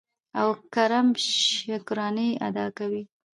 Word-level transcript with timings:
او 0.41 0.49
کرم 0.73 1.07
شکرانې 1.25 2.27
ادا 2.47 2.65
کوي. 2.77 3.03